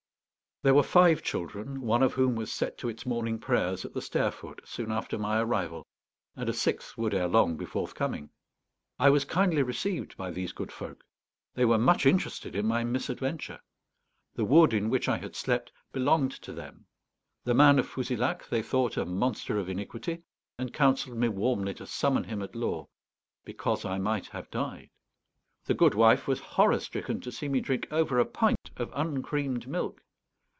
There 0.63 0.75
were 0.75 0.83
five 0.83 1.23
children, 1.23 1.81
one 1.81 2.03
of 2.03 2.13
whom 2.13 2.35
was 2.35 2.53
set 2.53 2.77
to 2.77 2.87
its 2.87 3.03
morning 3.03 3.39
prayers 3.39 3.83
at 3.83 3.93
the 3.95 4.01
stair 4.03 4.29
foot 4.29 4.61
soon 4.63 4.91
after 4.91 5.17
my 5.17 5.39
arrival, 5.39 5.87
and 6.35 6.47
a 6.47 6.53
sixth 6.53 6.95
would 6.99 7.15
ere 7.15 7.27
long 7.27 7.57
be 7.57 7.65
forthcoming. 7.65 8.29
I 8.99 9.09
was 9.09 9.25
kindly 9.25 9.63
received 9.63 10.15
by 10.17 10.29
these 10.29 10.51
good 10.51 10.71
folk. 10.71 11.03
They 11.55 11.65
were 11.65 11.79
much 11.79 12.05
interested 12.05 12.55
in 12.55 12.67
my 12.67 12.83
misadventure. 12.83 13.59
The 14.35 14.45
wood 14.45 14.71
in 14.71 14.91
which 14.91 15.09
I 15.09 15.17
had 15.17 15.35
slept 15.35 15.71
belonged 15.91 16.33
to 16.43 16.53
them; 16.53 16.85
the 17.43 17.55
man 17.55 17.79
of 17.79 17.87
Fouzilhac 17.87 18.47
they 18.47 18.61
thought 18.61 18.97
a 18.97 19.03
monster 19.07 19.57
of 19.57 19.67
iniquity, 19.67 20.21
and 20.59 20.71
counseled 20.71 21.17
me 21.17 21.27
warmly 21.29 21.73
to 21.73 21.87
summon 21.87 22.25
him 22.25 22.43
at 22.43 22.53
law 22.55 22.85
"because 23.45 23.83
I 23.83 23.97
might 23.97 24.27
have 24.27 24.51
died." 24.51 24.91
The 25.65 25.73
good 25.73 25.95
wife 25.95 26.27
was 26.27 26.39
horror 26.39 26.79
stricken 26.79 27.19
to 27.21 27.31
see 27.31 27.47
me 27.49 27.61
drink 27.61 27.87
over 27.89 28.19
a 28.19 28.25
pint 28.25 28.69
of 28.77 28.91
uncreamed 28.93 29.67
milk. 29.67 30.03